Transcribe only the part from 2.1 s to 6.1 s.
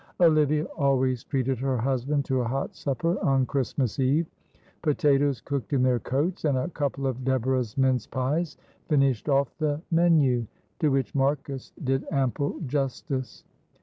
to a hot supper on Christmas Eve. Potatoes cooked in their